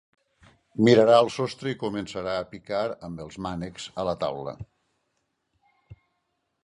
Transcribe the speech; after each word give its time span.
Mirarà 0.87 1.17
al 1.23 1.29
sostre 1.33 1.73
i 1.73 1.77
començarà 1.83 2.33
a 2.37 2.47
picar 2.55 2.81
amb 3.09 3.21
els 3.27 3.37
mànecs 3.47 3.87
a 4.05 4.07
la 4.09 4.19
taula. 4.25 4.55